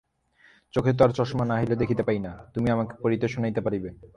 [0.73, 3.89] চোখে তো আর চশমা নহিলে দেখিতে পাই না, তুমি আমাকে পড়িয়া শোনাইতে পারিবে।